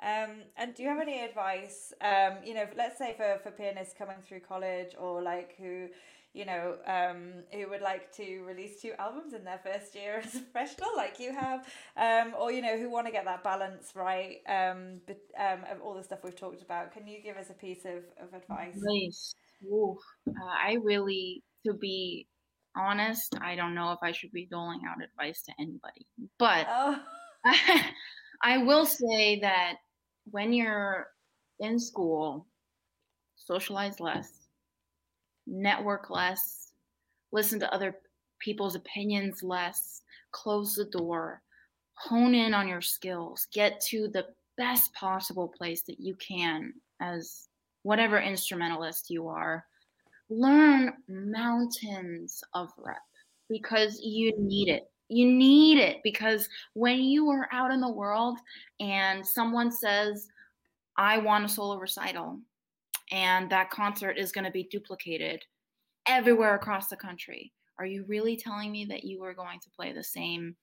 [0.00, 3.94] Um, and do you have any advice, um, you know, let's say for, for pianists
[3.98, 5.88] coming through college or like who,
[6.34, 10.34] you know, um, who would like to release two albums in their first year as
[10.34, 11.66] a professional, like you have,
[11.96, 15.80] um, or you know, who want to get that balance right, um, but, um, of
[15.82, 16.92] all the stuff we've talked about.
[16.92, 18.76] Can you give us a piece of, of advice?
[18.76, 19.34] Nice.
[19.64, 19.98] Ooh,
[20.28, 22.26] uh, I really, to be
[22.76, 26.06] honest, I don't know if I should be doling out advice to anybody,
[26.38, 27.00] but oh.
[28.42, 29.76] I will say that
[30.30, 31.08] when you're
[31.58, 32.46] in school,
[33.36, 34.37] socialize less
[35.48, 36.72] network less,
[37.32, 37.96] listen to other
[38.38, 41.42] people's opinions less, close the door,
[41.94, 44.26] hone in on your skills, get to the
[44.56, 47.48] best possible place that you can as
[47.82, 49.64] whatever instrumentalist you are.
[50.30, 52.98] Learn mountains of rep
[53.48, 54.90] because you need it.
[55.08, 58.38] You need it because when you are out in the world
[58.78, 60.28] and someone says,
[60.98, 62.40] I want a solo recital,
[63.10, 65.44] and that concert is going to be duplicated
[66.06, 67.52] everywhere across the country.
[67.78, 70.56] Are you really telling me that you are going to play the same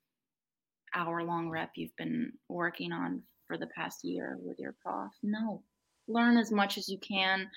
[0.93, 5.11] hour long rep you've been working on for the past year with your prof?
[5.23, 5.63] No.
[6.07, 7.49] Learn as much as you can.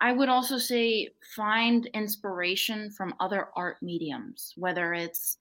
[0.00, 5.38] I would also say find inspiration from other art mediums, whether it's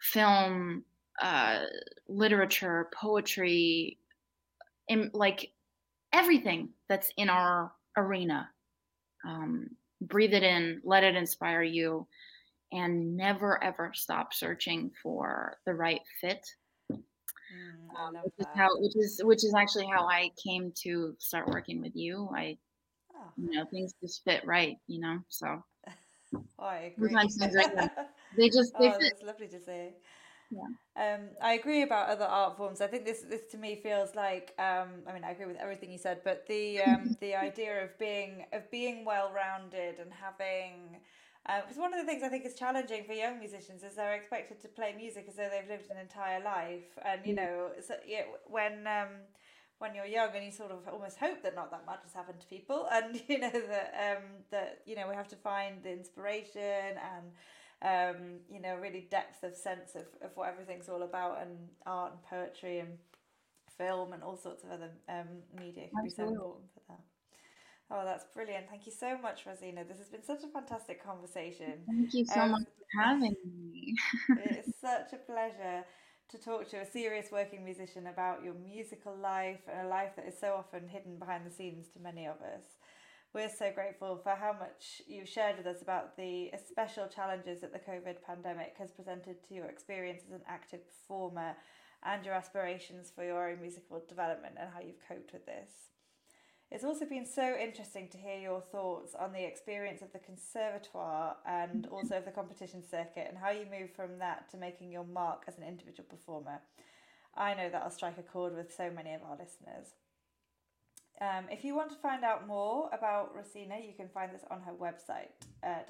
[0.00, 0.84] film,
[1.20, 1.64] uh,
[2.08, 3.98] literature, poetry,
[4.88, 5.50] in, like
[6.12, 8.48] everything that's in our arena.
[9.26, 9.68] Um,
[10.00, 12.06] breathe it in, let it inspire you,
[12.72, 16.44] and never ever stop searching for the right fit.
[16.90, 21.48] Mm, um, which is how, which is which is actually how I came to start
[21.48, 22.28] working with you.
[22.34, 22.58] I,
[23.16, 23.30] oh.
[23.36, 25.18] you know, things just fit right, you know.
[25.28, 25.46] So
[26.36, 27.14] oh, I agree.
[28.36, 29.14] they just they oh, fit.
[29.24, 29.94] Lovely to say.
[30.50, 30.68] Yeah.
[30.96, 32.80] Um, I agree about other art forms.
[32.80, 35.92] I think this this to me feels like um, I mean I agree with everything
[35.92, 40.96] you said, but the um, the idea of being of being well rounded and having
[41.46, 44.14] because um, one of the things I think is challenging for young musicians is they're
[44.14, 47.36] expected to play music as though they've lived an entire life, and you mm.
[47.36, 49.08] know, so, yeah, when um,
[49.78, 52.40] when you're young and you sort of almost hope that not that much has happened
[52.40, 55.90] to people, and you know that um, that you know we have to find the
[55.90, 57.32] inspiration and
[57.82, 61.56] um, you know, really depth of sense of, of what everything's all about and
[61.86, 62.98] art and poetry and
[63.76, 65.26] film and all sorts of other um,
[65.56, 66.08] media can Absolutely.
[66.08, 67.00] be so important for that.
[67.90, 68.68] Oh, that's brilliant.
[68.68, 69.82] Thank you so much, Rosina.
[69.84, 71.84] This has been such a fantastic conversation.
[71.86, 73.96] Thank you so um, much for having me.
[74.36, 75.84] it's such a pleasure
[76.28, 80.26] to talk to a serious working musician about your musical life and a life that
[80.26, 82.76] is so often hidden behind the scenes to many of us.
[83.34, 87.74] We're so grateful for how much you've shared with us about the special challenges that
[87.74, 91.54] the COVID pandemic has presented to your experience as an active performer
[92.02, 95.70] and your aspirations for your own musical development and how you've coped with this.
[96.70, 101.36] It's also been so interesting to hear your thoughts on the experience of the conservatoire
[101.46, 105.04] and also of the competition circuit and how you moved from that to making your
[105.04, 106.62] mark as an individual performer.
[107.34, 109.88] I know that'll strike a chord with so many of our listeners.
[111.20, 114.60] Um, if you want to find out more about Rosina, you can find this on
[114.60, 115.82] her website, uh,